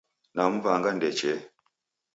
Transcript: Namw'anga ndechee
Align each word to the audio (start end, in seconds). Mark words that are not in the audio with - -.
Namw'anga 0.35 0.91
ndechee 0.95 1.39